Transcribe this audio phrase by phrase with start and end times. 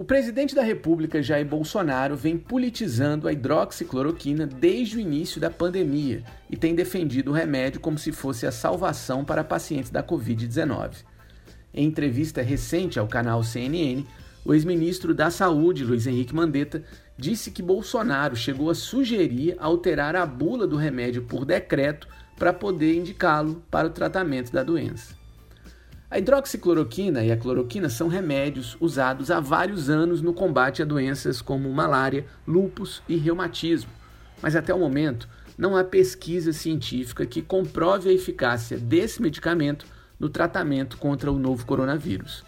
[0.00, 6.22] O presidente da República, Jair Bolsonaro, vem politizando a hidroxicloroquina desde o início da pandemia
[6.48, 11.04] e tem defendido o remédio como se fosse a salvação para pacientes da Covid-19.
[11.74, 14.06] Em entrevista recente ao canal CNN,
[14.44, 16.84] o ex-ministro da Saúde, Luiz Henrique Mandetta,
[17.16, 22.06] disse que Bolsonaro chegou a sugerir alterar a bula do remédio por decreto
[22.36, 25.17] para poder indicá-lo para o tratamento da doença.
[26.10, 31.42] A hidroxicloroquina e a cloroquina são remédios usados há vários anos no combate a doenças
[31.42, 33.90] como malária, lúpus e reumatismo,
[34.40, 39.84] mas até o momento não há pesquisa científica que comprove a eficácia desse medicamento
[40.18, 42.42] no tratamento contra o novo coronavírus.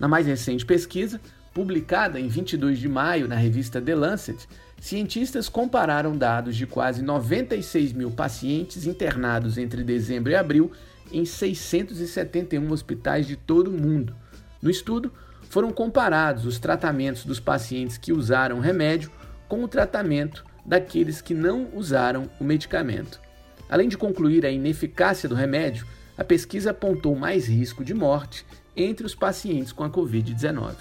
[0.00, 1.20] Na mais recente pesquisa,
[1.52, 4.48] publicada em 22 de maio na revista The Lancet,
[4.80, 10.72] cientistas compararam dados de quase 96 mil pacientes internados entre dezembro e abril
[11.10, 14.14] em 671 hospitais de todo o mundo.
[14.60, 15.12] No estudo,
[15.48, 19.10] foram comparados os tratamentos dos pacientes que usaram o remédio
[19.48, 23.20] com o tratamento daqueles que não usaram o medicamento.
[23.68, 25.86] Além de concluir a ineficácia do remédio,
[26.16, 30.74] a pesquisa apontou mais risco de morte entre os pacientes com a Covid-19.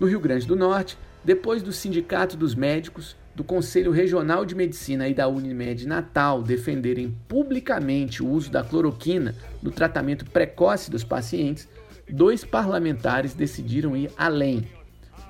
[0.00, 5.08] No Rio Grande do Norte, depois do Sindicato dos Médicos, do Conselho Regional de Medicina
[5.08, 11.68] e da Unimed Natal defenderem publicamente o uso da cloroquina no tratamento precoce dos pacientes,
[12.08, 14.68] dois parlamentares decidiram ir além.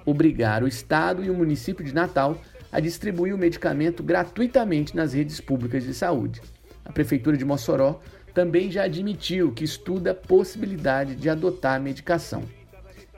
[0.05, 2.39] Obrigar o Estado e o município de Natal
[2.71, 6.43] a distribuir o medicamento gratuitamente nas redes públicas de saúde.
[6.85, 8.01] A Prefeitura de Mossoró
[8.35, 12.43] também já admitiu que estuda a possibilidade de adotar a medicação.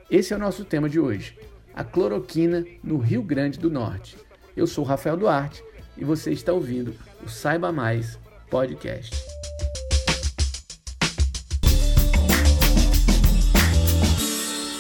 [0.09, 1.37] Esse é o nosso tema de hoje:
[1.75, 4.26] a cloroquina no Rio Grande do Norte.
[4.57, 5.63] Eu sou Rafael Duarte
[5.99, 8.19] e você está ouvindo o Saiba Mais
[8.49, 9.15] podcast.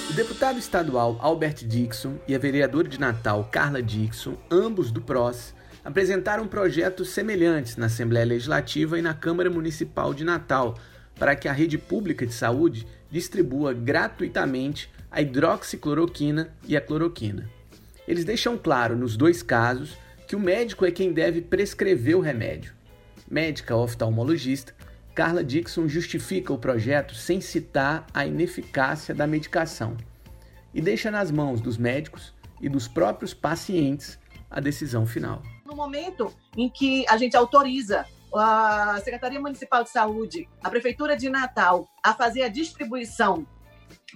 [0.09, 5.55] O deputado estadual Albert Dixon e a vereadora de Natal Carla Dixon, ambos do PROS,
[5.85, 10.75] apresentaram projetos semelhantes na Assembleia Legislativa e na Câmara Municipal de Natal
[11.19, 17.56] para que a rede pública de saúde distribua gratuitamente a hidroxicloroquina e a cloroquina.
[18.07, 19.97] Eles deixam claro nos dois casos
[20.27, 22.73] que o médico é quem deve prescrever o remédio.
[23.31, 24.75] Médica oftalmologista,
[25.15, 29.97] Carla Dixon justifica o projeto sem citar a ineficácia da medicação
[30.75, 34.19] e deixa nas mãos dos médicos e dos próprios pacientes
[34.51, 35.43] a decisão final.
[35.65, 41.31] No momento em que a gente autoriza a Secretaria Municipal de Saúde, a Prefeitura de
[41.31, 43.47] Natal, a fazer a distribuição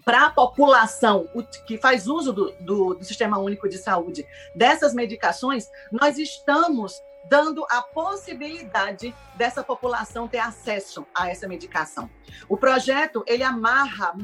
[0.04, 1.28] para a população
[1.66, 6.94] que faz uso do, do, do, Sistema Único de Saúde dessas medicações, nós estamos
[7.28, 12.10] dando a possibilidade dessa população ter acesso a essa medicação.
[12.48, 14.14] O projeto ele amarra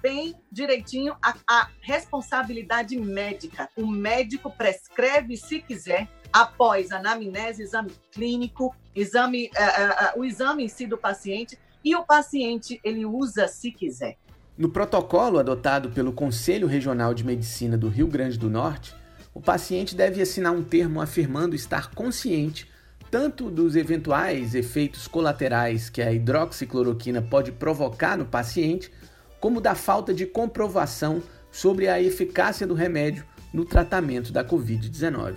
[0.00, 3.68] bem direitinho a, a responsabilidade médica.
[3.76, 10.64] O médico prescreve se quiser após anamnese, exame clínico, exame, uh, uh, uh, o exame
[10.64, 14.16] em si do paciente e o paciente ele usa se quiser.
[14.56, 18.94] No protocolo adotado pelo Conselho Regional de Medicina do Rio Grande do Norte,
[19.34, 22.70] o paciente deve assinar um termo afirmando estar consciente
[23.10, 28.92] tanto dos eventuais efeitos colaterais que a hidroxicloroquina pode provocar no paciente,
[29.40, 31.20] como da falta de comprovação
[31.50, 35.34] sobre a eficácia do remédio no tratamento da Covid-19.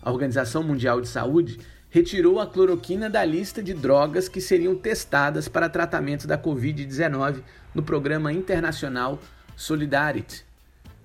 [0.00, 1.58] A Organização Mundial de Saúde
[1.90, 7.42] retirou a cloroquina da lista de drogas que seriam testadas para tratamento da Covid-19
[7.74, 9.18] no programa internacional
[9.56, 10.44] Solidarity.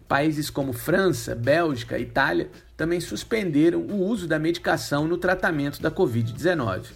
[0.07, 5.89] Países como França, Bélgica e Itália também suspenderam o uso da medicação no tratamento da
[5.89, 6.88] Covid-19.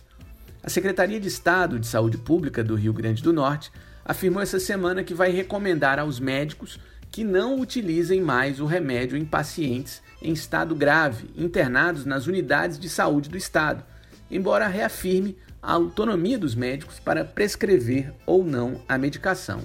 [0.61, 3.71] A Secretaria de Estado de Saúde Pública do Rio Grande do Norte
[4.03, 6.77] afirmou essa semana que vai recomendar aos médicos
[7.09, 12.89] que não utilizem mais o remédio em pacientes em estado grave internados nas unidades de
[12.89, 13.83] saúde do Estado,
[14.29, 19.61] embora reafirme a autonomia dos médicos para prescrever ou não a medicação.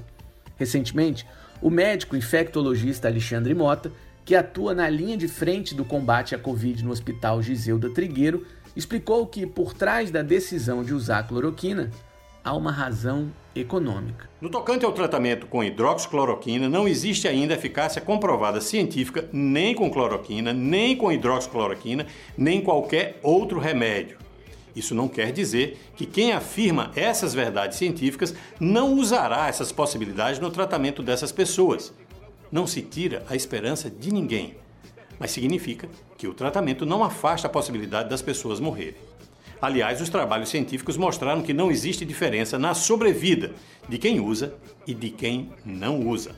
[0.56, 1.26] Recentemente,
[1.60, 3.92] o médico infectologista Alexandre Mota,
[4.24, 9.26] que atua na linha de frente do combate à Covid no Hospital Giseuda Trigueiro, explicou
[9.26, 11.90] que, por trás da decisão de usar cloroquina,
[12.44, 14.28] há uma razão econômica.
[14.40, 20.52] No tocante ao tratamento com hidroxicloroquina, não existe ainda eficácia comprovada científica nem com cloroquina,
[20.52, 22.06] nem com hidroxicloroquina,
[22.36, 24.18] nem qualquer outro remédio.
[24.74, 30.50] Isso não quer dizer que quem afirma essas verdades científicas não usará essas possibilidades no
[30.50, 31.92] tratamento dessas pessoas.
[32.50, 34.56] Não se tira a esperança de ninguém,
[35.18, 39.11] mas significa que o tratamento não afasta a possibilidade das pessoas morrerem.
[39.62, 43.52] Aliás, os trabalhos científicos mostraram que não existe diferença na sobrevida
[43.88, 44.54] de quem usa
[44.84, 46.34] e de quem não usa.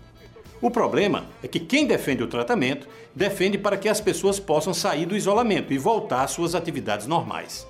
[0.61, 5.07] O problema é que quem defende o tratamento defende para que as pessoas possam sair
[5.07, 7.67] do isolamento e voltar às suas atividades normais.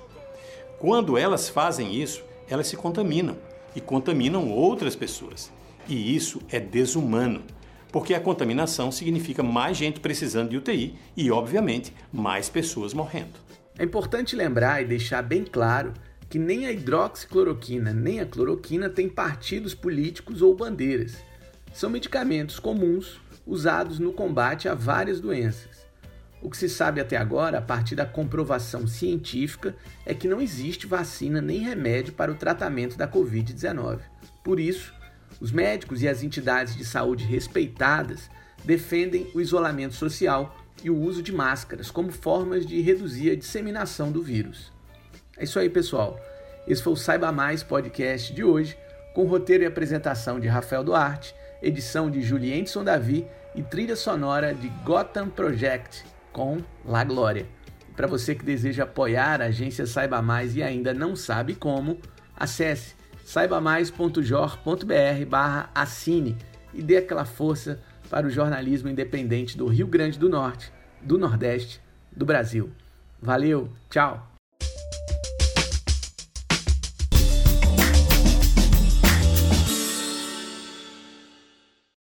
[0.77, 3.37] Quando elas fazem isso, elas se contaminam
[3.73, 5.53] e contaminam outras pessoas.
[5.87, 7.43] E isso é desumano,
[7.93, 13.45] porque a contaminação significa mais gente precisando de UTI e, obviamente, mais pessoas morrendo.
[13.77, 15.93] É importante lembrar e deixar bem claro
[16.29, 21.17] que nem a hidroxicloroquina nem a cloroquina têm partidos políticos ou bandeiras.
[21.73, 25.85] São medicamentos comuns usados no combate a várias doenças.
[26.41, 29.75] O que se sabe até agora, a partir da comprovação científica,
[30.05, 33.99] é que não existe vacina nem remédio para o tratamento da Covid-19.
[34.43, 34.93] Por isso,
[35.41, 38.29] os médicos e as entidades de saúde respeitadas
[38.63, 44.11] defendem o isolamento social e o uso de máscaras como formas de reduzir a disseminação
[44.11, 44.71] do vírus.
[45.37, 46.19] É isso aí, pessoal.
[46.67, 48.77] Esse foi o Saiba Mais podcast de hoje,
[49.13, 54.67] com roteiro e apresentação de Rafael Duarte, edição de Julienson Davi e trilha sonora de
[54.83, 57.47] Gotham Project com La Glória.
[57.95, 61.97] Para você que deseja apoiar a agência Saiba Mais e ainda não sabe como,
[62.35, 66.37] acesse saibamais.jor.br barra assine
[66.73, 70.71] e dê aquela força para o jornalismo independente do Rio Grande do Norte,
[71.01, 71.81] do Nordeste,
[72.15, 72.71] do Brasil.
[73.21, 74.34] Valeu, tchau!